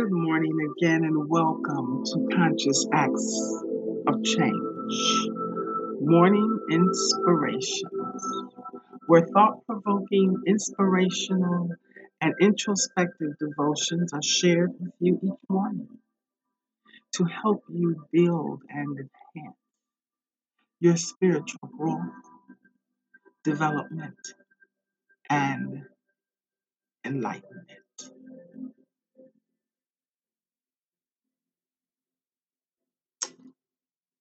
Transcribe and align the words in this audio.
Good 0.00 0.12
morning 0.12 0.56
again, 0.78 1.04
and 1.04 1.28
welcome 1.28 2.02
to 2.06 2.28
Conscious 2.34 2.86
Acts 2.90 3.62
of 4.06 4.24
Change 4.24 5.28
Morning 6.00 6.58
Inspirations, 6.70 8.24
where 9.08 9.26
thought 9.26 9.66
provoking, 9.66 10.42
inspirational, 10.46 11.74
and 12.18 12.32
introspective 12.40 13.32
devotions 13.38 14.14
are 14.14 14.22
shared 14.22 14.70
with 14.80 14.94
you 15.00 15.20
each 15.22 15.50
morning 15.50 15.98
to 17.16 17.24
help 17.24 17.62
you 17.68 18.02
build 18.10 18.62
and 18.70 18.96
enhance 19.36 19.56
your 20.80 20.96
spiritual 20.96 21.68
growth, 21.76 22.00
development, 23.44 24.16
and 25.28 25.82
enlightenment. 27.04 27.68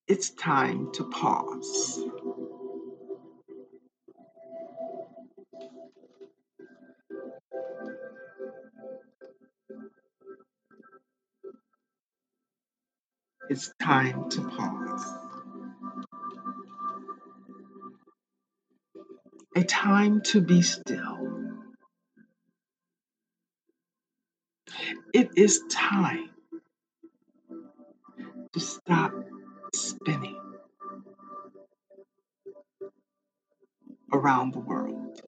It's 0.09 0.31
time 0.31 0.91
to 0.93 1.05
pause. 1.05 2.03
It's 13.49 13.71
time 13.81 14.29
to 14.31 14.41
pause. 14.49 15.05
A 19.55 19.63
time 19.63 20.21
to 20.25 20.41
be 20.41 20.61
still. 20.63 21.53
It 25.13 25.29
is 25.37 25.61
time 25.69 26.29
to 28.53 28.59
stop 28.59 29.13
spinning 29.73 30.39
around 34.13 34.53
the 34.53 34.59
world. 34.59 35.21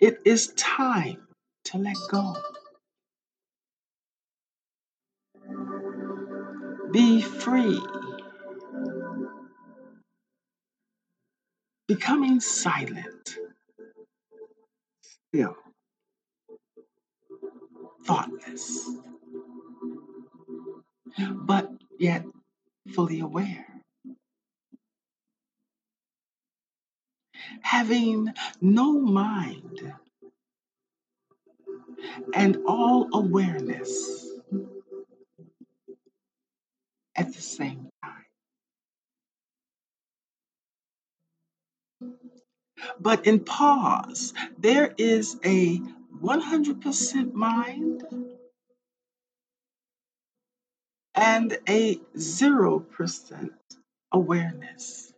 It 0.00 0.18
is 0.24 0.48
time 0.56 1.26
to 1.66 1.78
let 1.78 1.96
go. 2.10 2.36
Be 6.92 7.22
free. 7.22 7.80
Becoming 11.88 12.40
silent, 12.40 13.36
still, 15.02 15.56
thoughtless, 18.06 18.90
but 21.32 21.70
yet 21.98 22.24
fully 22.94 23.20
aware. 23.20 23.66
Having 27.62 28.32
no 28.60 28.92
mind 29.00 29.92
and 32.34 32.58
all 32.66 33.08
awareness 33.14 34.26
at 37.16 37.34
the 37.34 37.42
same 37.42 37.88
time. 38.02 38.24
But 43.00 43.26
in 43.26 43.40
pause, 43.40 44.34
there 44.58 44.94
is 44.98 45.36
a 45.44 45.80
100% 46.22 47.34
mind 47.34 48.04
and 51.14 51.58
a 51.68 51.96
0% 52.16 53.50
awareness. 54.12 55.12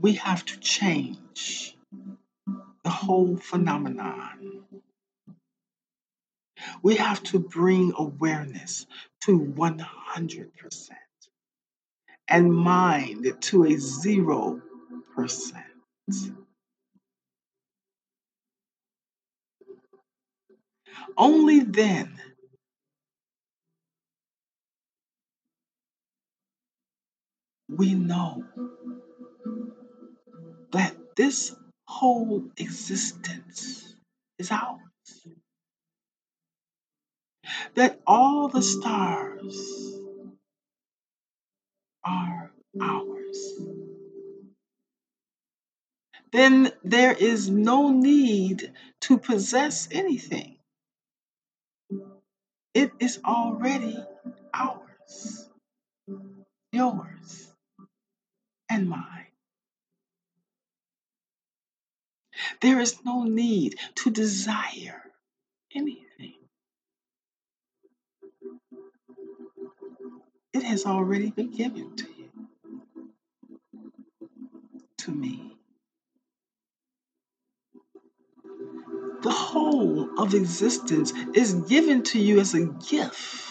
We 0.00 0.14
have 0.14 0.44
to 0.46 0.58
change 0.60 1.76
the 2.84 2.90
whole 2.90 3.36
phenomenon. 3.36 4.64
We 6.82 6.96
have 6.96 7.22
to 7.24 7.38
bring 7.38 7.92
awareness 7.96 8.86
to 9.22 9.38
100% 9.40 10.90
and 12.28 12.54
mind 12.54 13.36
to 13.40 13.64
a 13.64 13.70
0%. 13.70 14.62
Only 21.16 21.60
then 21.60 22.20
we 27.76 27.94
know 27.94 28.44
that 30.72 30.96
this 31.16 31.54
whole 31.88 32.44
existence 32.56 33.94
is 34.38 34.50
ours. 34.50 34.80
That 37.74 38.00
all 38.06 38.48
the 38.48 38.62
stars 38.62 39.96
are 42.04 42.50
ours. 42.80 43.60
Then 46.32 46.72
there 46.84 47.12
is 47.12 47.50
no 47.50 47.90
need 47.90 48.72
to 49.02 49.18
possess 49.18 49.88
anything. 49.90 50.56
It 52.74 52.92
is 53.00 53.20
already 53.24 53.98
ours, 54.54 55.50
yours, 56.72 57.49
and 58.70 58.88
mine. 58.88 59.26
There 62.60 62.80
is 62.80 63.04
no 63.04 63.24
need 63.24 63.76
to 63.96 64.10
desire 64.10 65.02
anything. 65.74 66.34
It 70.52 70.62
has 70.62 70.86
already 70.86 71.30
been 71.30 71.50
given 71.50 71.96
to 71.96 72.06
you, 72.18 72.48
to 74.98 75.10
me. 75.10 75.56
The 79.22 79.30
whole 79.30 80.20
of 80.20 80.34
existence 80.34 81.12
is 81.34 81.54
given 81.54 82.02
to 82.04 82.18
you 82.18 82.40
as 82.40 82.54
a 82.54 82.66
gift. 82.66 83.49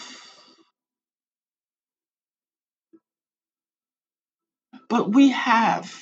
But 4.90 5.12
we 5.12 5.30
have 5.30 5.94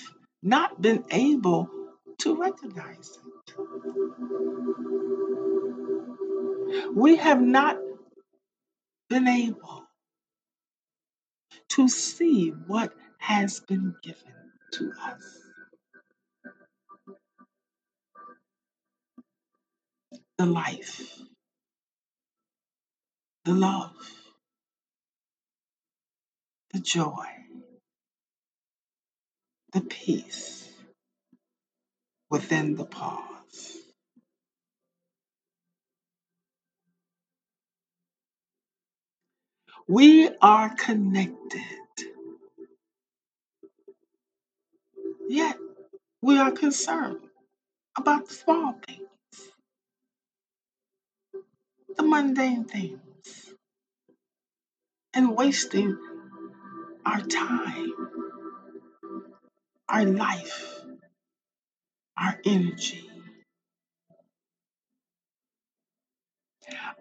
not 0.42 0.82
been 0.82 1.04
able 1.12 1.70
to 2.20 2.36
recognize 2.40 3.18
it. 3.18 3.54
We 6.94 7.16
have 7.16 7.40
not 7.40 7.78
been 9.10 9.28
able 9.28 9.84
to 11.70 11.88
see 11.88 12.50
what 12.66 12.94
has 13.18 13.60
been 13.60 13.94
given 14.02 14.52
to 14.72 14.92
us. 15.02 15.38
The 20.38 20.46
life, 20.46 21.20
the 23.44 23.54
love, 23.54 23.92
the 26.72 26.80
joy, 26.80 27.26
the 29.72 29.82
peace 29.82 30.68
within 32.30 32.76
the 32.76 32.84
pause. 32.86 33.78
We 39.88 40.30
are 40.42 40.74
connected, 40.74 41.62
yet 45.28 45.58
we 46.22 46.38
are 46.38 46.52
concerned 46.52 47.20
about 47.98 48.28
the 48.28 48.34
small 48.34 48.74
things, 48.86 49.08
the 51.96 52.04
mundane 52.04 52.64
things, 52.64 53.00
and 55.14 55.36
wasting 55.36 55.98
our 57.06 57.20
time, 57.22 57.92
our 59.88 60.04
life, 60.04 60.82
our 62.18 62.38
energy. 62.46 63.08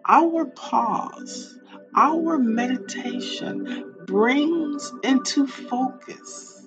Our 0.08 0.46
pause, 0.46 1.58
our 1.96 2.38
meditation 2.38 3.94
brings 4.06 4.92
into 5.04 5.46
focus 5.46 6.66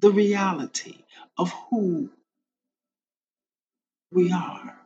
the 0.00 0.10
reality 0.12 0.98
of 1.38 1.52
who 1.70 2.10
we 4.12 4.32
are 4.32 4.76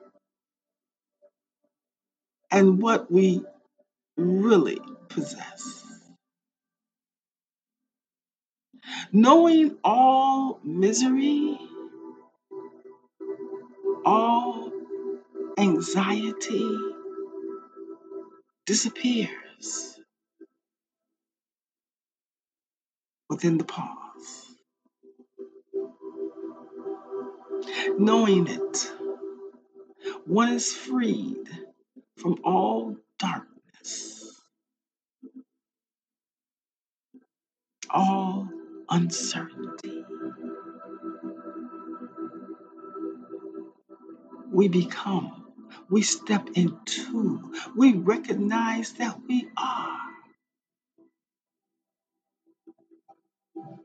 and 2.50 2.82
what 2.82 3.10
we 3.12 3.42
really 4.18 4.80
possess. 5.10 5.85
Knowing 9.12 9.76
all 9.84 10.60
misery, 10.64 11.58
all 14.04 14.72
anxiety 15.58 16.78
disappears 18.66 20.00
within 23.30 23.58
the 23.58 23.64
pause. 23.64 24.56
Knowing 27.98 28.46
it, 28.48 28.92
one 30.26 30.52
is 30.52 30.72
freed 30.74 31.48
from 32.18 32.36
all 32.44 32.96
darkness, 33.18 34.32
all 37.90 38.48
uncertainty. 38.90 40.04
We 44.50 44.68
become, 44.68 45.46
we 45.90 46.02
step 46.02 46.48
into, 46.54 47.52
we 47.76 47.94
recognize 47.94 48.92
that 48.94 49.18
we 49.28 49.48
are 49.56 49.98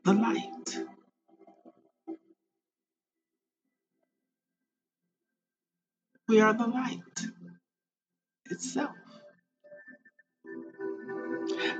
the 0.04 0.14
light. 0.14 0.80
We 6.28 6.40
are 6.42 6.54
the 6.54 6.68
light 6.68 7.26
itself. 8.50 8.96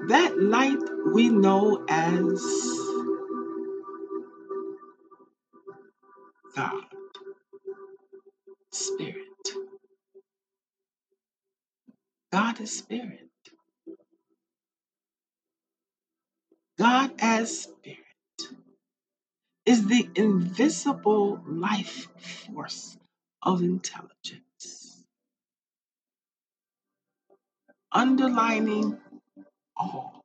That 0.10 0.42
light 0.42 0.80
we 1.14 1.30
know 1.30 1.86
as 1.88 2.44
God, 6.56 6.84
Spirit. 8.72 9.16
God 12.32 12.62
is 12.62 12.78
Spirit. 12.80 13.30
God 16.80 17.12
as 17.20 17.64
Spirit 17.64 17.98
is 19.66 19.88
the 19.88 20.10
invisible 20.16 21.42
life 21.48 22.08
force 22.20 22.98
of 23.44 23.62
intelligence, 23.62 25.06
underlining 27.92 28.98
all 29.78 30.24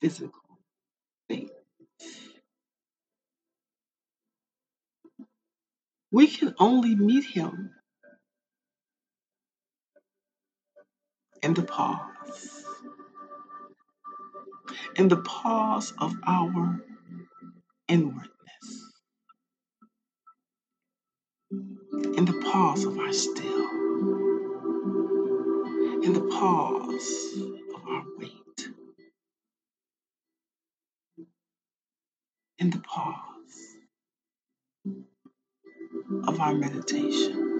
physical 0.00 0.42
things. 1.28 1.50
We 6.16 6.28
can 6.28 6.54
only 6.58 6.94
meet 6.94 7.24
Him 7.26 7.72
in 11.42 11.52
the 11.52 11.62
pause, 11.62 12.64
in 14.96 15.08
the 15.08 15.18
pause 15.18 15.92
of 16.00 16.14
our 16.26 16.80
inwardness, 17.86 18.30
in 22.16 22.24
the 22.24 22.40
pause 22.50 22.86
of 22.86 22.98
our 22.98 23.12
still, 23.12 23.68
in 26.02 26.14
the 26.14 26.26
pause 26.40 27.34
of 27.74 27.86
our 27.90 28.04
wait, 28.16 28.68
in 32.58 32.70
the 32.70 32.78
pause 32.78 33.35
of 36.24 36.40
our 36.40 36.54
meditation. 36.54 37.52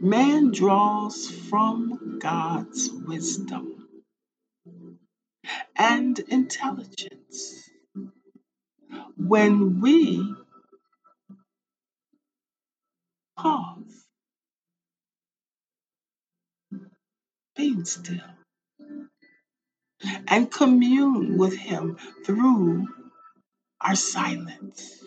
Man 0.00 0.52
draws 0.52 1.30
from 1.30 2.18
God's 2.20 2.90
wisdom 2.90 3.88
and 5.76 6.18
intelligence 6.18 7.70
when 9.16 9.80
we 9.80 10.34
pause, 13.38 14.06
being 17.56 17.84
still, 17.84 18.20
and 20.28 20.50
commune 20.50 21.38
with 21.38 21.56
Him 21.56 21.98
through 22.24 22.88
our 23.80 23.94
silence. 23.94 25.04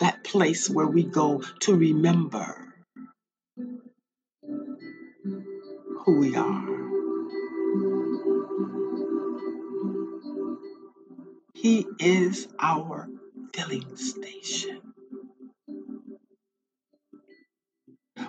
That 0.00 0.24
place 0.24 0.68
where 0.68 0.86
we 0.86 1.04
go 1.04 1.42
to 1.60 1.74
remember 1.74 2.74
who 6.04 6.18
we 6.18 6.36
are. 6.36 6.68
He 11.54 11.86
is 11.98 12.48
our 12.58 13.08
filling 13.54 13.96
station 13.96 14.94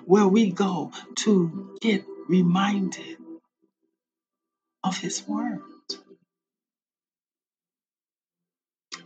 where 0.06 0.28
we 0.28 0.52
go 0.52 0.92
to 1.18 1.78
get 1.82 2.06
reminded 2.28 3.18
of 4.84 4.98
His 4.98 5.28
word, 5.28 5.62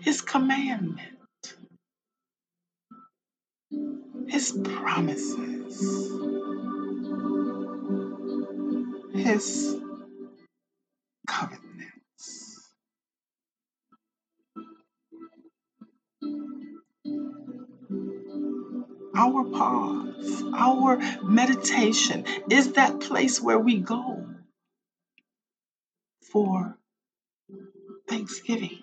His 0.09 0.21
commandment, 0.21 1.53
His 4.27 4.51
promises, 4.51 6.11
His 9.13 9.75
covenants. 11.27 12.59
Our 19.15 19.43
pause, 19.43 20.43
our 20.55 20.97
meditation 21.21 22.25
is 22.49 22.71
that 22.73 22.99
place 22.99 23.39
where 23.39 23.59
we 23.59 23.77
go 23.77 24.25
for 26.31 26.79
thanksgiving, 28.07 28.79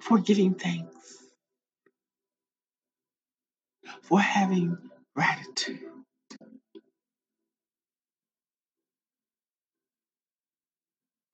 for 0.00 0.18
giving 0.18 0.54
thanks, 0.54 0.94
for 4.02 4.20
having 4.20 4.78
gratitude, 5.16 5.80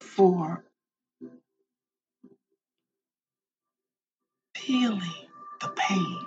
for 0.00 0.64
peeling 4.55 5.00
the 5.61 5.69
pain 5.76 6.26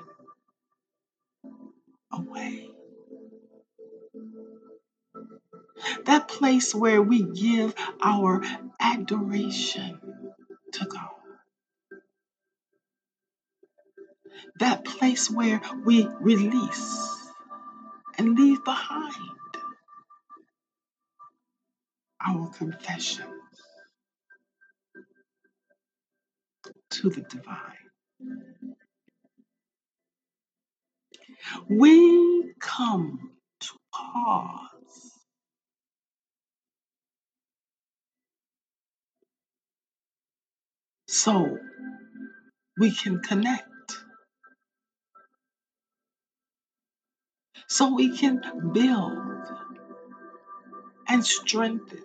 away. 2.13 2.69
That 6.05 6.27
place 6.29 6.75
where 6.75 7.01
we 7.01 7.23
give 7.23 7.75
our 8.03 8.43
adoration 8.81 9.99
to 10.73 10.85
God. 10.85 11.10
That 14.61 14.85
place 14.85 15.29
where 15.31 15.61
we 15.85 16.07
release 16.21 17.17
and 18.19 18.37
leave 18.37 18.63
behind 18.63 19.15
our 22.25 22.47
confessions 22.51 23.25
to 26.91 27.09
the 27.09 27.21
divine. 27.21 27.57
We 31.67 32.53
come 32.59 33.31
to 33.61 33.69
pause 33.91 35.11
so 41.07 41.57
we 42.77 42.91
can 42.91 43.21
connect, 43.21 43.70
so 47.71 47.95
we 47.95 48.17
can 48.17 48.41
build 48.73 49.47
and 51.07 51.25
strengthen. 51.25 51.99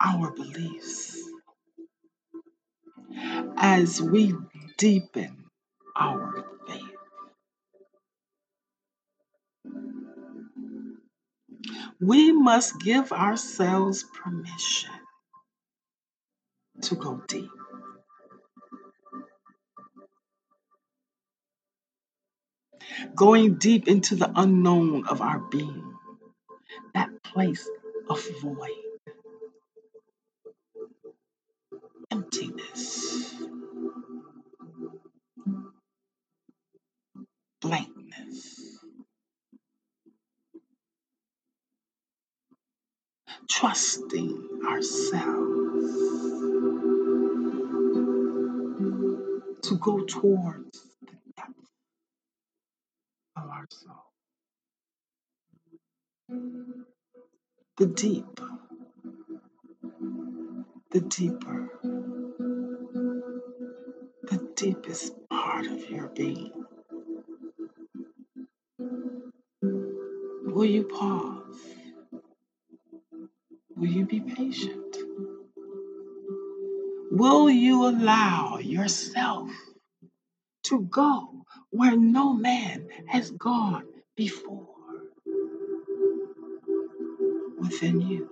Our 0.00 0.30
beliefs 0.30 1.18
as 3.56 4.00
we 4.00 4.34
deepen 4.78 5.44
our 5.96 6.44
faith. 6.68 6.82
we 12.00 12.30
must 12.30 12.78
give 12.80 13.10
ourselves 13.10 14.04
permission 14.22 14.90
to 16.82 16.94
go 16.94 17.20
deep. 17.26 17.55
Going 23.16 23.56
deep 23.56 23.88
into 23.88 24.16
the 24.16 24.32
unknown 24.36 25.06
of 25.08 25.22
our 25.22 25.40
being, 25.40 25.94
that 26.94 27.10
place 27.24 27.68
of 28.10 28.22
void, 28.42 28.85
of 53.36 53.48
our 53.50 53.66
soul, 53.70 54.04
the 57.78 57.86
deep, 57.86 58.40
the 60.92 61.00
deeper, 61.00 61.70
the 64.24 64.48
deepest 64.56 65.14
part 65.30 65.66
of 65.66 65.90
your 65.90 66.08
being. 66.08 66.52
Will 70.30 70.64
you 70.66 70.84
pause? 70.84 71.60
Will 73.76 73.88
you 73.88 74.06
be 74.06 74.20
patient? 74.20 74.96
Will 77.10 77.50
you 77.50 77.86
allow 77.88 78.58
yourself 78.58 79.50
to 80.64 80.82
go 80.82 81.35
where 81.76 81.96
no 81.96 82.32
man 82.32 82.88
has 83.06 83.30
gone 83.30 83.84
before 84.16 84.68
within 87.58 88.00
you? 88.00 88.30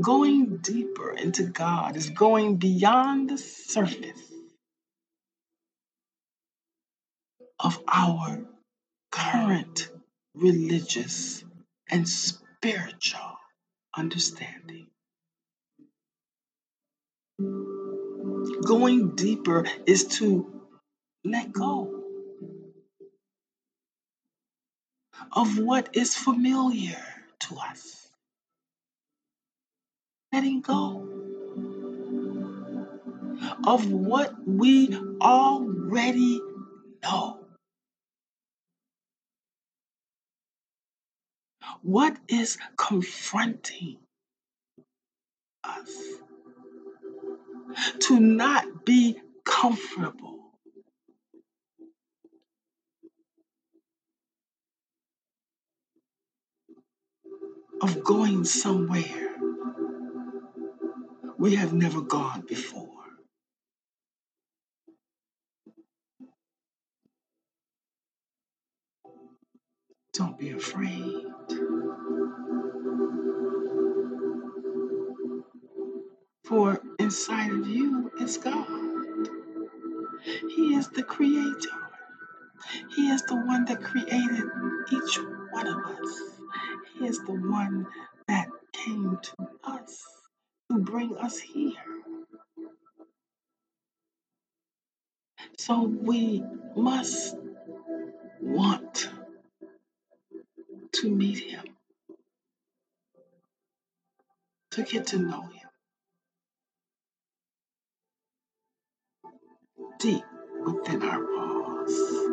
Going 0.00 0.58
deeper 0.58 1.12
into 1.12 1.44
God 1.44 1.96
is 1.96 2.10
going 2.10 2.56
beyond 2.56 3.30
the 3.30 3.38
surface 3.38 4.32
of 7.58 7.82
our 7.88 8.40
current 9.10 9.88
religious 10.34 11.44
and 11.90 12.08
spiritual 12.08 13.38
understanding. 13.96 14.86
Going 18.66 19.14
deeper 19.14 19.64
is 19.86 20.04
to 20.18 20.62
let 21.24 21.52
go 21.52 22.02
of 25.32 25.58
what 25.58 25.90
is 25.96 26.16
familiar 26.16 27.00
to 27.40 27.56
us. 27.58 28.08
Letting 30.32 30.62
go 30.62 31.08
of 33.64 33.90
what 33.90 34.34
we 34.48 34.96
already 35.20 36.40
know. 37.04 37.38
What 41.82 42.16
is 42.28 42.58
confronting 42.76 43.98
us? 45.62 46.25
To 48.00 48.20
not 48.20 48.84
be 48.84 49.18
comfortable. 49.44 50.40
Of 57.82 58.02
going 58.04 58.44
somewhere 58.44 59.36
we 61.38 61.56
have 61.56 61.72
never 61.72 62.00
gone 62.00 62.42
before. 62.48 62.88
Don't 70.14 70.38
be 70.38 70.50
afraid. 70.50 71.26
For 76.44 76.80
inside 77.06 77.52
of 77.52 77.68
you 77.68 78.10
is 78.20 78.36
God. 78.36 79.28
He 80.24 80.74
is 80.74 80.88
the 80.88 81.04
creator. 81.04 81.78
He 82.96 83.10
is 83.10 83.22
the 83.22 83.36
one 83.36 83.64
that 83.66 83.80
created 83.80 84.42
each 84.90 85.20
one 85.52 85.68
of 85.68 85.78
us. 85.84 86.20
He 86.98 87.06
is 87.06 87.20
the 87.20 87.34
one 87.34 87.86
that 88.26 88.48
came 88.72 89.16
to 89.22 89.48
us 89.62 90.02
to 90.72 90.78
bring 90.78 91.16
us 91.18 91.38
here. 91.38 91.84
So 95.58 95.82
we 95.82 96.42
must 96.74 97.36
want 98.40 99.10
to 100.94 101.08
meet 101.08 101.38
him, 101.38 101.66
to 104.72 104.82
get 104.82 105.06
to 105.08 105.18
know 105.20 105.42
him 105.42 105.65
deep 109.98 110.24
within 110.66 111.02
our 111.02 111.24
walls. 111.24 112.28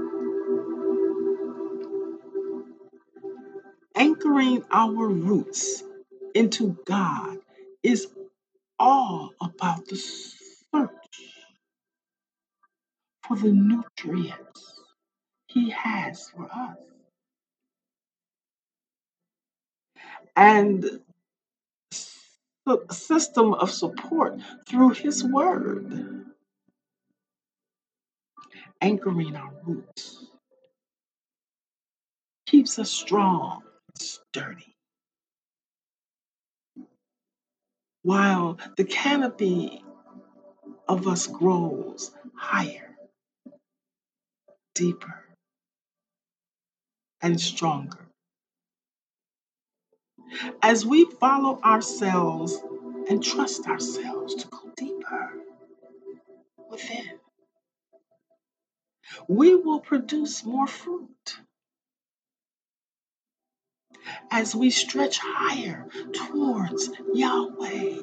Anchoring 3.96 4.64
our 4.72 5.08
roots 5.08 5.84
into 6.36 6.78
God 6.86 7.40
is 7.84 8.08
all 8.80 9.32
about 9.42 9.88
the 9.88 9.96
search 9.98 10.90
for 13.28 13.38
the 13.38 13.52
nutrients 13.52 14.82
he 15.48 15.70
has 15.72 16.30
for 16.30 16.50
us. 16.52 16.78
And 20.36 20.86
the 22.66 22.80
system 22.92 23.54
of 23.54 23.72
support 23.72 24.40
through 24.68 24.92
his 24.92 25.24
word, 25.24 26.26
anchoring 28.84 29.36
our 29.38 29.54
roots, 29.66 30.26
keeps 32.48 32.78
us 32.78 32.90
strong, 32.90 33.64
and 33.88 33.98
sturdy, 33.98 34.76
while 38.02 38.58
the 38.76 38.84
canopy 38.84 39.82
of 40.90 41.08
us 41.08 41.28
grows 41.28 42.12
higher, 42.36 42.90
deeper, 44.76 45.24
and 47.22 47.40
stronger. 47.40 48.06
As 50.62 50.86
we 50.86 51.06
follow 51.22 51.62
ourselves 51.64 52.62
and 53.10 53.24
trust 53.24 53.68
ourselves 53.68 54.36
to 54.36 54.48
go 54.50 54.60
deeper 54.76 55.32
within, 56.70 57.20
we 59.28 59.56
will 59.56 59.80
produce 59.80 60.46
more 60.46 60.68
fruit 60.68 61.38
as 64.32 64.56
we 64.56 64.70
stretch 64.70 65.20
higher 65.22 65.88
towards 66.14 66.90
Yahweh 67.14 68.00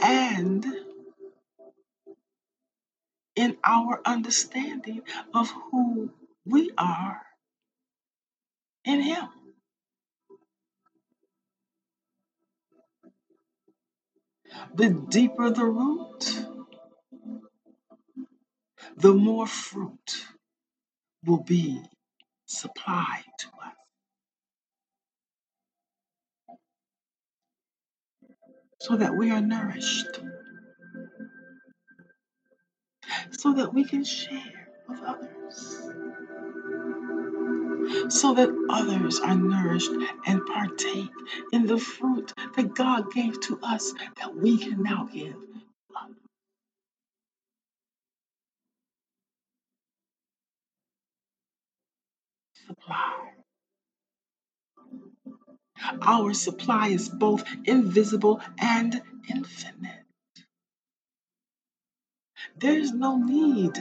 and 0.00 0.66
in 3.36 3.56
our 3.64 4.00
understanding 4.04 5.02
of 5.34 5.50
who 5.50 6.10
we 6.44 6.70
are 6.76 7.22
in 8.84 9.00
Him. 9.00 9.28
The 14.74 14.90
deeper 14.90 15.50
the 15.50 15.64
root, 15.64 16.46
the 18.96 19.14
more 19.14 19.46
fruit 19.46 20.26
will 21.24 21.42
be 21.42 21.82
supplied 22.46 23.24
to 23.38 23.48
us. 23.48 23.74
So 28.80 28.96
that 28.96 29.14
we 29.14 29.30
are 29.30 29.42
nourished, 29.42 30.20
so 33.32 33.52
that 33.54 33.74
we 33.74 33.84
can 33.84 34.04
share 34.04 34.68
with 34.88 35.00
others, 35.02 35.82
so 38.08 38.34
that 38.34 38.48
others 38.70 39.20
are 39.20 39.36
nourished 39.36 39.90
and 40.26 40.44
partake 40.46 41.10
in 41.52 41.66
the 41.66 41.78
fruit 41.78 42.32
that 42.56 42.74
God 42.74 43.12
gave 43.12 43.38
to 43.42 43.58
us 43.62 43.92
that 44.18 44.34
we 44.34 44.56
can 44.58 44.82
now 44.82 45.08
give. 45.12 45.36
Supply. 52.70 53.32
Our 56.02 56.34
supply 56.34 56.88
is 56.88 57.08
both 57.08 57.42
invisible 57.64 58.40
and 58.60 59.02
infinite. 59.28 60.04
There's 62.56 62.92
no 62.92 63.16
need 63.16 63.74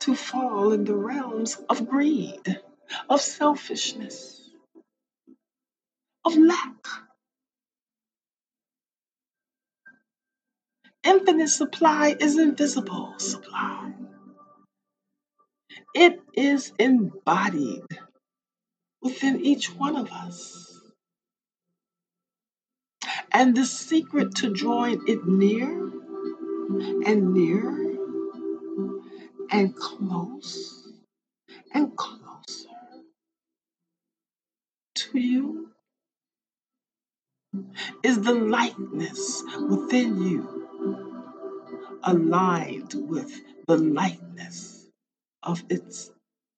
to 0.00 0.14
fall 0.14 0.72
in 0.74 0.84
the 0.84 0.94
realms 0.94 1.56
of 1.70 1.88
greed, 1.88 2.60
of 3.08 3.22
selfishness, 3.22 4.42
of 6.22 6.36
lack. 6.36 6.84
Infinite 11.02 11.48
supply 11.48 12.14
is 12.20 12.38
invisible 12.38 13.14
supply. 13.16 13.94
It 15.94 16.20
is 16.34 16.74
embodied 16.78 17.86
within 19.08 19.40
each 19.40 19.74
one 19.74 19.96
of 19.96 20.12
us. 20.12 20.82
And 23.32 23.56
the 23.56 23.64
secret 23.64 24.34
to 24.36 24.52
drawing 24.52 25.02
it 25.08 25.26
near 25.26 25.70
and 27.06 27.32
near 27.32 27.96
and 29.50 29.74
close 29.74 30.92
and 31.72 31.96
closer 31.96 32.68
to 34.96 35.18
you 35.18 35.70
is 38.02 38.20
the 38.20 38.34
likeness 38.34 39.42
within 39.70 40.22
you 40.22 40.68
aligned 42.04 42.94
with 43.08 43.40
the 43.66 43.78
likeness 43.78 44.86
of 45.42 45.64
its 45.70 46.10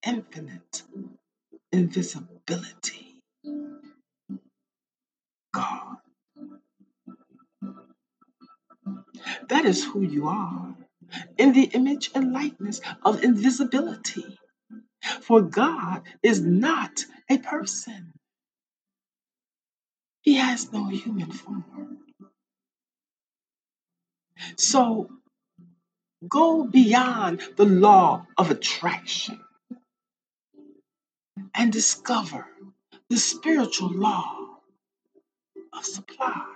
infinite 0.07 0.83
invisibility. 1.73 3.23
God, 5.55 5.97
that 9.49 9.65
is 9.65 9.85
who 9.85 10.03
you 10.03 10.29
are 10.29 10.75
in 11.39 11.53
the 11.53 11.65
image 11.65 12.11
and 12.15 12.33
likeness 12.33 12.81
of 13.05 13.25
invisibility. 13.25 14.39
For 15.23 15.43
God 15.43 16.03
is 16.23 16.41
not 16.41 17.05
a 17.31 17.39
person, 17.39 18.13
He 20.23 20.37
has 20.37 20.73
no 20.73 20.89
human 20.89 21.33
form. 21.33 21.99
So 24.57 25.11
go 26.29 26.65
beyond 26.65 27.43
the 27.57 27.67
law 27.67 28.27
of 28.39 28.51
attraction 28.51 29.41
and 31.55 31.73
discover 31.73 32.47
the 33.09 33.17
spiritual 33.17 33.91
law 33.91 34.59
of 35.73 35.85
supply. 35.85 36.47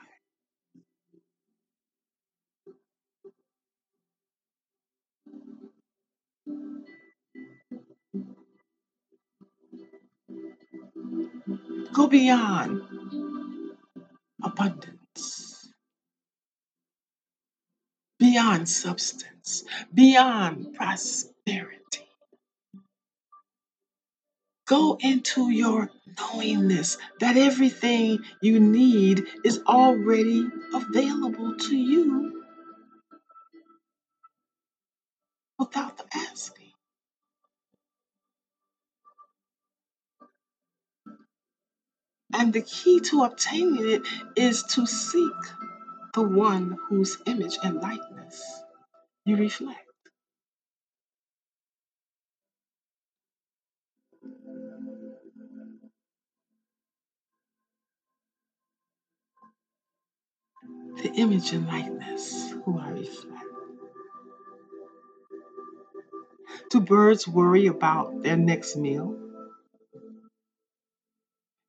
Go 11.92 12.08
beyond 12.08 12.82
abundance, 14.42 15.68
beyond 18.18 18.68
substance, 18.68 19.64
beyond 19.94 20.74
prosperity. 20.74 22.03
Go 24.66 24.96
into 25.00 25.50
your 25.50 25.90
knowingness 26.18 26.98
that 27.20 27.36
everything 27.36 28.20
you 28.40 28.60
need 28.60 29.26
is 29.44 29.60
already 29.66 30.48
available 30.72 31.56
to 31.56 31.76
you 31.76 32.44
without 35.58 35.98
the 35.98 36.04
asking. 36.14 36.72
And 42.32 42.52
the 42.52 42.62
key 42.62 43.00
to 43.00 43.24
obtaining 43.24 43.88
it 43.88 44.02
is 44.36 44.62
to 44.74 44.86
seek 44.86 45.32
the 46.14 46.22
one 46.22 46.78
whose 46.88 47.18
image 47.26 47.58
and 47.62 47.80
likeness 47.80 48.42
you 49.26 49.36
reflect. 49.36 49.83
The 61.02 61.12
image 61.16 61.52
and 61.52 61.66
likeness 61.66 62.50
who 62.64 62.78
I 62.78 62.90
reflect. 62.90 63.44
Do 66.70 66.80
birds 66.80 67.28
worry 67.28 67.66
about 67.66 68.22
their 68.22 68.36
next 68.36 68.76
meal? 68.76 69.18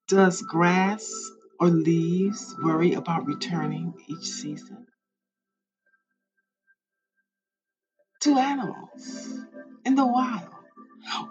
Does 0.07 0.41
grass 0.41 1.11
or 1.59 1.69
leaves 1.69 2.55
worry 2.63 2.93
about 2.93 3.25
returning 3.25 3.93
each 4.07 4.27
season? 4.27 4.87
Do 8.21 8.37
animals 8.37 9.39
in 9.85 9.95
the 9.95 10.05
wild 10.05 10.49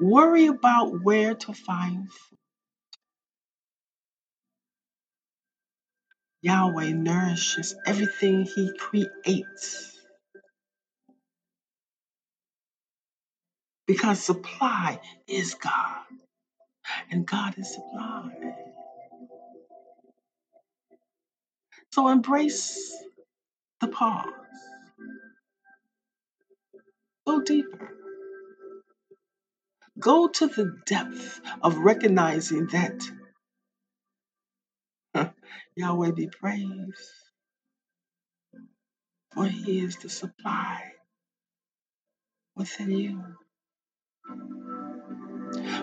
worry 0.00 0.46
about 0.46 1.02
where 1.02 1.35
to 1.35 1.52
find 1.52 2.11
food? 2.12 2.38
Yahweh 6.44 6.92
nourishes 6.92 7.76
everything 7.87 8.44
He 8.44 8.72
creates. 8.78 9.92
Because 13.87 14.20
supply 14.22 15.00
is 15.28 15.54
God. 15.54 16.04
And 17.11 17.26
God 17.26 17.54
is 17.59 17.74
supply. 17.74 18.30
So 21.92 22.09
embrace 22.09 22.92
the 23.80 23.88
pause, 23.88 24.26
go 27.26 27.42
deeper, 27.42 27.96
go 29.98 30.28
to 30.28 30.46
the 30.48 30.76
depth 30.87 31.40
of 31.62 31.78
recognizing 31.78 32.66
that 32.68 33.00
Yahweh 35.76 36.12
be 36.12 36.28
praised, 36.28 37.12
for 39.32 39.46
He 39.46 39.80
is 39.80 39.96
the 39.96 40.08
supply 40.08 40.92
within 42.56 42.90
you. 42.90 43.24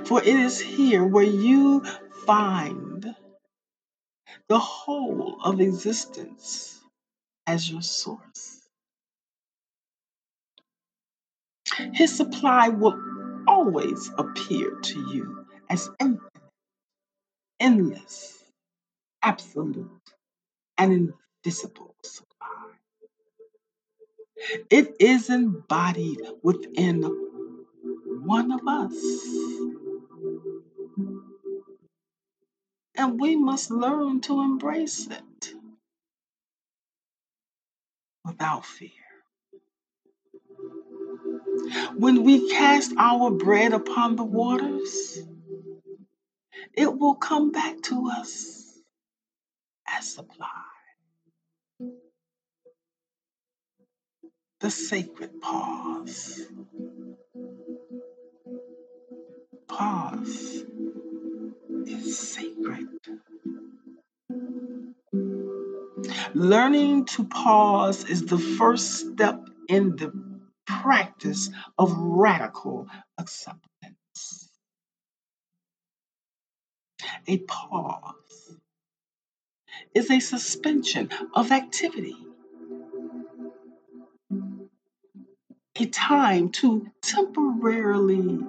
For 0.05 0.21
it 0.21 0.27
is 0.27 0.59
here 0.59 1.05
where 1.05 1.23
you 1.23 1.83
find 2.25 3.15
the 4.47 4.59
whole 4.59 5.39
of 5.43 5.61
existence 5.61 6.79
as 7.47 7.69
your 7.69 7.81
source. 7.81 8.61
His 11.93 12.15
supply 12.15 12.69
will 12.69 12.99
always 13.47 14.11
appear 14.17 14.71
to 14.79 14.99
you 15.13 15.45
as 15.69 15.89
infinite, 15.99 16.31
endless, 17.59 18.40
absolute, 19.23 19.89
and 20.77 21.13
invisible 21.45 21.95
supply. 22.03 22.47
Oh 22.49 22.71
it 24.71 24.95
is 24.99 25.29
embodied 25.29 26.21
within 26.43 27.03
one 28.07 28.51
of 28.51 28.61
us, 28.67 28.95
and 32.95 33.19
we 33.19 33.35
must 33.35 33.71
learn 33.71 34.21
to 34.21 34.41
embrace 34.41 35.07
it 35.07 35.53
without 38.25 38.65
fear. 38.65 38.89
When 41.97 42.23
we 42.23 42.49
cast 42.51 42.93
our 42.97 43.31
bread 43.31 43.73
upon 43.73 44.15
the 44.17 44.23
waters, 44.23 45.19
it 46.75 46.97
will 46.97 47.15
come 47.15 47.51
back 47.51 47.81
to 47.83 48.09
us 48.09 48.60
as 49.97 50.13
supply. 50.13 50.47
the 54.61 54.69
sacred 54.69 55.41
pause. 55.41 56.47
Pause 59.67 60.65
is 61.87 62.19
sacred. 62.19 62.87
Learning 66.35 67.05
to 67.05 67.23
pause 67.23 68.05
is 68.05 68.25
the 68.25 68.37
first 68.37 68.93
step 68.93 69.41
in 69.67 69.95
the 69.95 70.13
practice 70.67 71.49
of 71.77 71.91
radical 71.97 72.87
acceptance. 73.17 74.49
A 77.27 77.39
pause 77.39 78.13
is 79.95 80.09
a 80.11 80.19
suspension 80.19 81.09
of 81.35 81.51
activity, 81.51 82.15
a 85.79 85.85
time 85.87 86.49
to 86.51 86.87
temporarily 87.01 88.39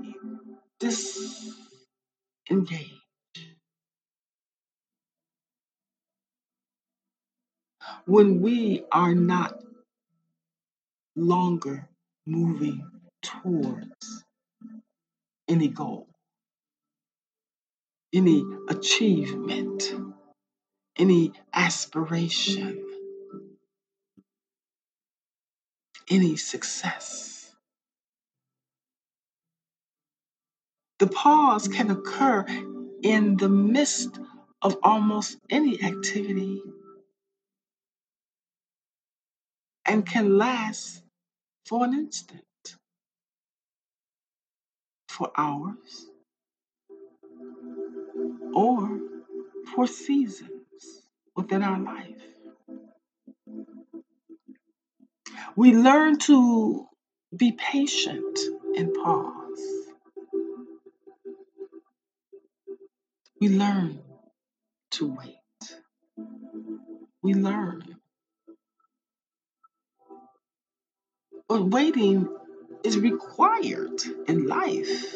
disengage. 0.80 1.54
When 8.06 8.40
we 8.42 8.84
are 8.92 9.14
not 9.14 9.60
longer 11.16 11.88
moving 12.26 12.88
towards 13.22 14.24
any 15.48 15.68
goal, 15.68 16.08
any 18.14 18.44
achievement, 18.68 19.92
any 20.98 21.32
aspiration, 21.54 22.84
any 26.10 26.36
success. 26.36 27.54
The 31.00 31.08
pause 31.08 31.68
can 31.68 31.90
occur 31.90 32.44
in 33.02 33.36
the 33.36 33.48
midst 33.48 34.18
of 34.62 34.76
almost 34.82 35.38
any 35.50 35.82
activity 35.82 36.62
and 39.86 40.06
can 40.06 40.38
last 40.38 41.02
for 41.66 41.84
an 41.84 41.94
instant, 41.94 42.42
for 45.08 45.32
hours, 45.36 46.06
or 48.54 49.00
for 49.74 49.86
seasons 49.88 50.51
within 51.36 51.62
our 51.62 51.78
life. 51.80 52.22
We 55.56 55.74
learn 55.74 56.18
to 56.20 56.86
be 57.36 57.52
patient 57.52 58.38
and 58.76 58.94
pause. 58.94 59.60
We 63.40 63.48
learn 63.48 64.00
to 64.92 65.06
wait. 65.06 65.78
We 67.22 67.34
learn. 67.34 67.96
But 71.48 71.66
waiting 71.66 72.28
is 72.84 72.98
required 72.98 74.00
in 74.26 74.46
life. 74.46 75.14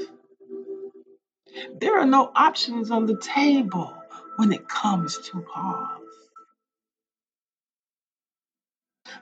There 1.81 1.99
are 1.99 2.07
no 2.07 2.31
options 2.35 2.91
on 2.91 3.07
the 3.07 3.19
table 3.19 3.95
when 4.37 4.53
it 4.53 4.69
comes 4.69 5.19
to 5.31 5.41
pause. 5.41 5.96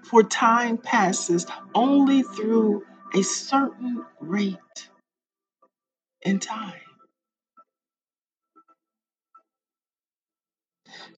For 0.04 0.22
time 0.22 0.78
passes 0.78 1.46
only 1.74 2.22
through 2.22 2.84
a 3.14 3.22
certain 3.22 4.04
rate 4.20 4.90
in 6.22 6.40
time. 6.40 6.80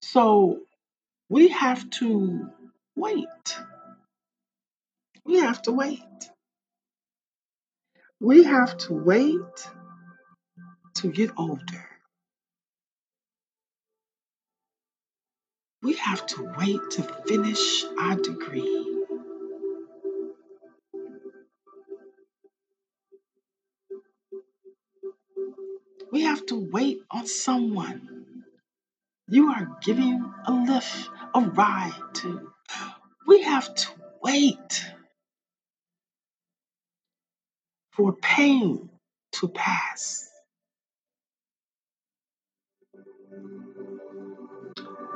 So 0.01 0.61
we 1.29 1.49
have 1.49 1.89
to 1.91 2.49
wait. 2.95 3.59
We 5.25 5.39
have 5.41 5.61
to 5.63 5.71
wait. 5.71 6.01
We 8.21 8.43
have 8.45 8.77
to 8.79 8.93
wait 8.93 9.69
to 10.95 11.11
get 11.11 11.31
older. 11.37 11.89
We 15.83 15.93
have 15.95 16.25
to 16.27 16.53
wait 16.59 16.81
to 16.91 17.03
finish 17.27 17.85
our 17.99 18.15
degree. 18.15 19.03
We 26.11 26.23
have 26.23 26.45
to 26.47 26.55
wait 26.71 26.99
on 27.11 27.27
someone 27.27 28.27
you 29.29 29.49
are 29.51 29.77
giving 29.83 30.33
a 30.45 30.51
lift, 30.53 31.09
a 31.35 31.41
ride 31.41 32.01
to. 32.15 32.51
We 33.27 33.43
have 33.43 33.73
to 33.75 33.87
wait 34.23 34.85
for 37.91 38.13
pain 38.13 38.89
to 39.33 39.47
pass. 39.49 40.29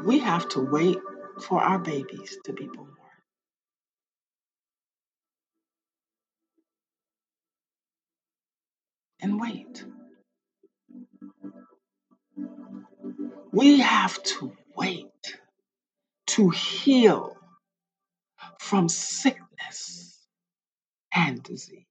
We 0.03 0.19
have 0.19 0.47
to 0.49 0.61
wait 0.61 0.97
for 1.41 1.61
our 1.61 1.79
babies 1.79 2.37
to 2.45 2.53
be 2.53 2.65
born. 2.65 2.89
And 9.21 9.39
wait. 9.39 9.85
We 13.51 13.81
have 13.81 14.21
to 14.23 14.53
wait 14.75 15.37
to 16.27 16.49
heal 16.49 17.37
from 18.59 18.89
sickness 18.89 20.17
and 21.13 21.43
disease. 21.43 21.85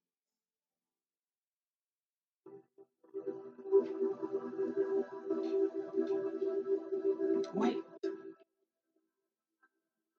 Wait. 7.53 7.77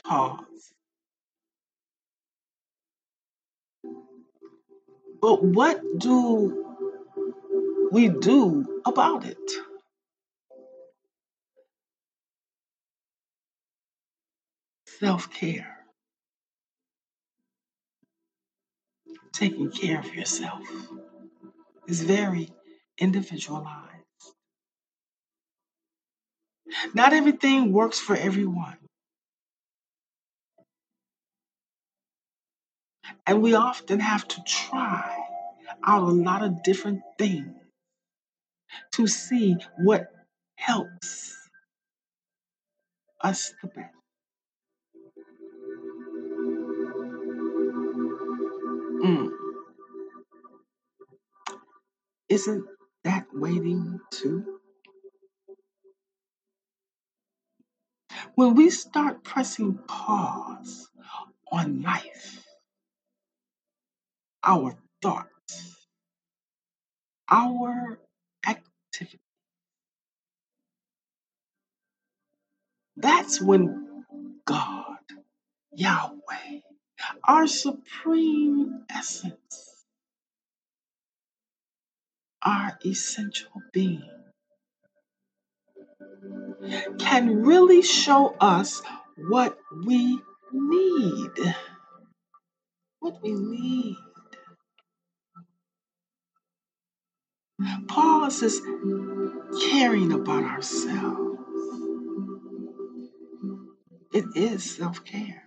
Pause. 0.04 0.72
But 5.20 5.44
what 5.44 5.82
do 5.98 6.76
we 7.92 8.08
do 8.08 8.82
about 8.86 9.24
it? 9.26 9.38
Self 14.86 15.32
care. 15.32 15.78
Taking 19.32 19.70
care 19.70 20.00
of 20.00 20.14
yourself 20.14 20.62
is 21.88 22.02
very 22.02 22.50
individualized. 22.98 23.90
Not 26.94 27.12
everything 27.12 27.72
works 27.72 27.98
for 27.98 28.16
everyone. 28.16 28.78
And 33.26 33.42
we 33.42 33.54
often 33.54 34.00
have 34.00 34.26
to 34.28 34.42
try 34.42 35.16
out 35.84 36.02
a 36.02 36.12
lot 36.12 36.42
of 36.42 36.62
different 36.62 37.02
things 37.18 37.54
to 38.92 39.06
see 39.06 39.56
what 39.78 40.12
helps 40.56 41.36
us 43.22 43.52
the 43.62 43.68
best. 43.68 43.94
Mm. 49.04 49.30
Isn't 52.28 52.64
that 53.04 53.26
waiting 53.32 54.00
too? 54.10 54.58
When 58.34 58.54
we 58.54 58.70
start 58.70 59.22
pressing 59.24 59.78
pause 59.86 60.88
on 61.50 61.82
life, 61.82 62.44
our 64.44 64.76
thoughts, 65.02 65.86
our 67.30 67.98
activity, 68.46 69.20
that's 72.96 73.40
when 73.42 74.04
God, 74.46 74.98
Yahweh, 75.74 76.60
our 77.24 77.46
supreme 77.46 78.84
essence, 78.90 79.84
our 82.42 82.78
essential 82.86 83.50
being, 83.72 84.02
can 86.98 87.42
really 87.42 87.82
show 87.82 88.36
us 88.40 88.82
what 89.16 89.58
we 89.86 90.20
need. 90.52 91.54
what 93.00 93.22
we 93.22 93.32
need. 93.34 93.96
Pause 97.88 98.42
is 98.42 98.60
caring 99.70 100.12
about 100.12 100.44
ourselves. 100.44 101.38
It 104.12 104.24
is 104.36 104.76
self 104.76 105.04
care. 105.04 105.44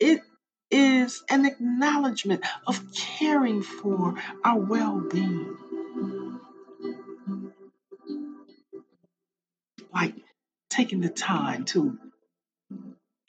It 0.00 0.22
is 0.70 1.22
an 1.30 1.46
acknowledgement 1.46 2.44
of 2.66 2.82
caring 2.94 3.62
for 3.62 4.14
our 4.44 4.58
well 4.58 5.00
being. 5.00 5.56
Like 9.92 10.14
taking 10.70 11.00
the 11.00 11.08
time 11.08 11.64
to 11.66 11.98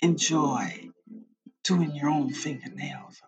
enjoy 0.02 0.89
doing 1.63 1.95
your 1.95 2.10
own 2.10 2.32
fingernails, 2.34 3.22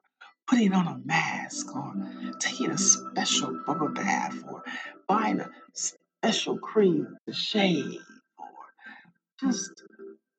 putting 0.51 0.73
on 0.73 0.85
a 0.85 0.99
mask, 1.05 1.73
or 1.73 1.93
taking 2.39 2.71
a 2.71 2.77
special 2.77 3.57
bubble 3.65 3.87
bath, 3.87 4.35
or 4.49 4.61
buying 5.07 5.39
a 5.39 5.49
special 5.73 6.57
cream 6.57 7.17
to 7.25 7.33
shave, 7.33 8.01
or 8.37 8.49
just 9.39 9.71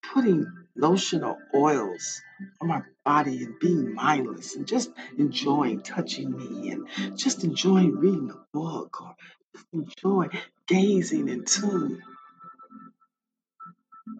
putting 0.02 0.46
lotion 0.76 1.24
or 1.24 1.38
oils 1.54 2.20
on 2.60 2.68
my 2.68 2.82
body 3.06 3.42
and 3.42 3.58
being 3.58 3.94
mindless 3.94 4.54
and 4.54 4.66
just 4.66 4.90
enjoying 5.16 5.80
touching 5.80 6.30
me 6.36 6.70
and 6.70 6.86
just 7.16 7.42
enjoying 7.44 7.96
reading 7.96 8.30
a 8.30 8.56
book 8.56 9.00
or 9.00 9.14
just 9.54 9.66
enjoy 9.72 10.28
gazing 10.66 11.28
into 11.28 11.98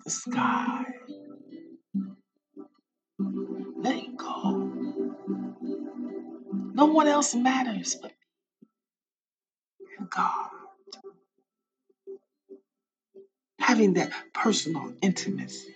the 0.05 0.11
sky. 0.11 0.85
No 6.75 6.87
one 6.87 7.09
else 7.09 7.35
matters 7.35 7.97
but 7.97 8.13
God. 10.11 10.49
Having 13.61 13.95
that 13.95 14.13
personal 14.35 14.93
intimacy 15.03 15.75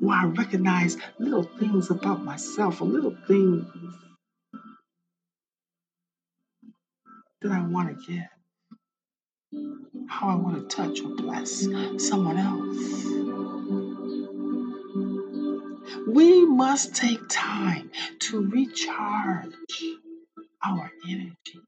where 0.00 0.18
I 0.18 0.24
recognize 0.26 0.96
little 1.18 1.44
things 1.44 1.90
about 1.90 2.24
myself 2.24 2.82
or 2.82 2.86
little 2.86 3.16
things 3.26 3.66
that 7.42 7.52
I 7.52 7.60
want 7.62 7.88
to 7.98 8.12
get, 8.12 8.30
how 10.08 10.28
I 10.28 10.34
want 10.36 10.70
to 10.70 10.76
touch 10.76 11.00
or 11.02 11.14
bless 11.16 11.66
someone 11.98 12.38
else. 12.38 13.06
We 16.08 16.46
must 16.46 16.94
take 16.96 17.20
time 17.28 17.90
to 18.20 18.40
recharge 18.40 19.52
our 20.64 20.90
energy, 21.06 21.60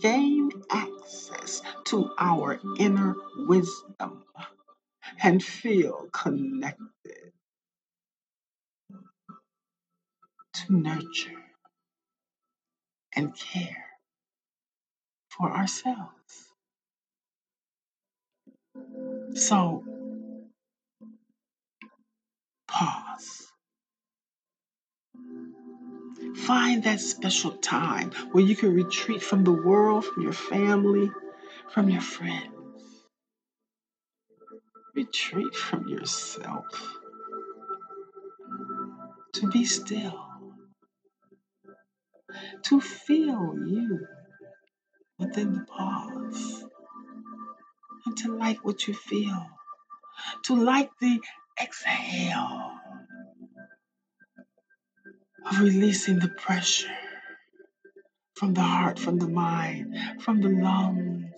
gain 0.00 0.50
access 0.70 1.60
to 1.86 2.10
our 2.18 2.58
inner 2.78 3.14
wisdom, 3.46 4.24
and 5.22 5.44
feel 5.44 6.08
connected 6.12 7.32
to 10.54 10.72
nurture 10.74 11.44
and 13.14 13.36
care 13.36 13.86
for 15.30 15.50
ourselves. 15.50 16.52
So, 19.34 19.84
pause. 22.78 23.48
Find 26.46 26.84
that 26.84 27.00
special 27.00 27.52
time 27.52 28.12
where 28.32 28.44
you 28.44 28.54
can 28.54 28.72
retreat 28.72 29.22
from 29.22 29.42
the 29.44 29.52
world, 29.52 30.04
from 30.04 30.22
your 30.22 30.32
family, 30.32 31.10
from 31.72 31.90
your 31.90 32.00
friends. 32.00 32.54
Retreat 34.94 35.54
from 35.54 35.88
yourself 35.88 36.64
to 39.34 39.48
be 39.48 39.64
still, 39.64 40.18
to 42.62 42.80
feel 42.80 43.54
you 43.66 44.06
within 45.18 45.54
the 45.54 45.64
pause, 45.64 46.64
and 48.06 48.16
to 48.18 48.36
like 48.36 48.64
what 48.64 48.86
you 48.88 48.94
feel, 48.94 49.46
to 50.44 50.56
like 50.56 50.90
the 51.00 51.20
exhale 51.62 52.72
of 55.50 55.60
releasing 55.60 56.18
the 56.18 56.28
pressure 56.28 56.88
from 58.34 58.54
the 58.54 58.62
heart, 58.62 58.98
from 58.98 59.18
the 59.18 59.28
mind, 59.28 59.96
from 60.20 60.40
the 60.40 60.48
lungs, 60.48 61.32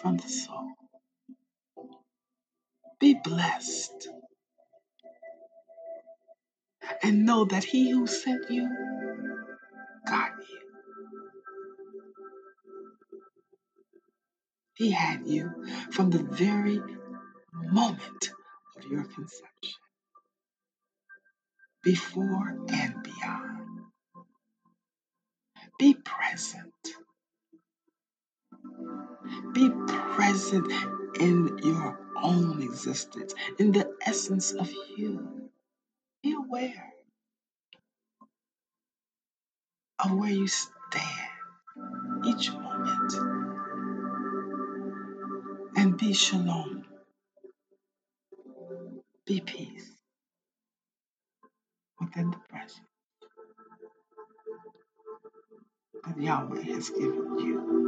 from 0.00 0.16
the 0.16 0.28
soul. 0.28 0.72
Be 3.00 3.14
blessed 3.24 4.08
and 7.02 7.26
know 7.26 7.44
that 7.46 7.64
He 7.64 7.90
who 7.90 8.06
sent 8.06 8.50
you 8.50 8.68
got 10.06 10.32
you. 10.48 10.58
He 14.74 14.90
had 14.90 15.26
you 15.26 15.52
from 15.90 16.10
the 16.10 16.22
very 16.22 16.80
moment 17.70 18.30
of 18.76 18.84
your 18.90 19.04
conception, 19.04 19.80
before 21.82 22.56
and 22.72 22.94
beyond. 23.02 23.68
Be 25.78 25.94
present. 25.94 26.72
Be 29.52 29.70
present 30.14 30.72
in 31.20 31.58
your 31.62 31.98
own 32.22 32.62
existence, 32.62 33.34
in 33.58 33.72
the 33.72 33.90
essence 34.06 34.52
of 34.52 34.70
you. 34.96 35.50
Be 36.22 36.34
aware 36.34 36.92
of 40.04 40.12
where 40.12 40.30
you 40.30 40.46
stand 40.48 41.30
each 42.26 42.52
moment 42.52 43.12
and 45.76 45.96
be 45.98 46.12
shalom, 46.12 46.84
be 49.26 49.40
peace 49.40 49.90
within 52.00 52.30
the 52.30 52.38
present 52.48 52.86
that 56.06 56.20
Yahweh 56.20 56.62
has 56.62 56.90
given 56.90 57.38
you. 57.38 57.78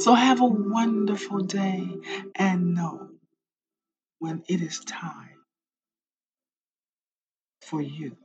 So 0.00 0.14
have 0.14 0.40
a 0.40 0.46
wonderful 0.46 1.40
day 1.40 1.88
and 2.36 2.74
know 2.74 3.08
when 4.20 4.42
it 4.48 4.60
is 4.62 4.80
time 4.80 5.40
for 7.62 7.82
you 7.82 8.16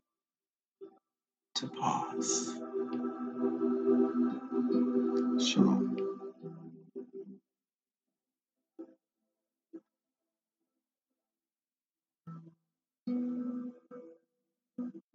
to 1.55 1.67
pause. 1.67 2.53
Shalom. 5.45 5.82